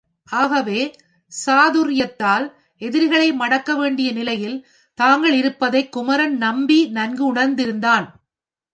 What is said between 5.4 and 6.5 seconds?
இருப்பதை குமரன்